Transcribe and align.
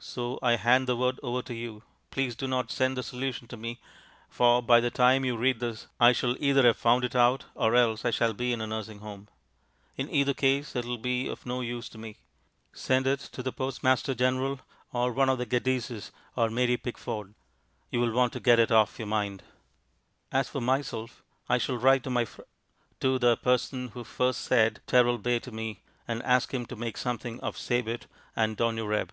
So 0.00 0.38
I 0.42 0.56
hand 0.56 0.88
the 0.88 0.96
word 0.96 1.20
over 1.22 1.42
to 1.42 1.54
you. 1.54 1.82
Please 2.10 2.34
do 2.34 2.48
not 2.48 2.72
send 2.72 2.96
the 2.96 3.02
solution 3.04 3.46
to 3.48 3.56
me, 3.56 3.78
for 4.30 4.62
by 4.62 4.80
the 4.80 4.90
time 4.90 5.24
you 5.26 5.36
read 5.36 5.60
this 5.60 5.86
I 6.00 6.12
shall 6.12 6.36
either 6.42 6.62
have 6.64 6.78
found 6.78 7.04
it 7.04 7.14
out 7.14 7.44
or 7.54 7.76
else 7.76 8.04
I 8.04 8.10
shall 8.10 8.32
be 8.32 8.52
in 8.52 8.62
a 8.62 8.66
nursing 8.66 8.98
home. 8.98 9.28
In 9.96 10.10
either 10.10 10.32
case 10.34 10.74
it 10.74 10.86
will 10.86 10.98
be 10.98 11.28
of 11.28 11.46
no 11.46 11.60
use 11.60 11.88
to 11.90 11.98
me. 11.98 12.16
Send 12.72 13.06
it 13.06 13.20
to 13.30 13.42
the 13.44 13.52
Postmaster 13.52 14.14
General 14.14 14.58
or 14.92 15.12
one 15.12 15.28
of 15.28 15.38
the 15.38 15.46
Geddeses 15.46 16.10
or 16.34 16.50
Mary 16.50 16.78
Pickford. 16.78 17.34
You 17.90 18.00
will 18.00 18.12
want 18.12 18.32
to 18.32 18.40
get 18.40 18.58
it 18.58 18.72
off 18.72 18.98
your 18.98 19.06
mind. 19.06 19.44
As 20.32 20.48
for 20.48 20.62
myself 20.62 21.22
I 21.48 21.58
shall 21.58 21.76
write 21.76 22.02
to 22.04 22.10
my 22.10 22.24
fr, 22.24 22.42
to 23.00 23.18
the 23.18 23.36
person 23.36 23.88
who 23.88 24.02
first 24.02 24.40
said 24.40 24.80
"Teralbay" 24.88 25.40
to 25.42 25.52
me, 25.52 25.82
and 26.08 26.22
ask 26.24 26.52
him 26.52 26.64
to 26.66 26.74
make 26.74 26.96
something 26.96 27.38
of 27.40 27.56
"sabet" 27.58 28.06
and 28.34 28.56
"donureb." 28.56 29.10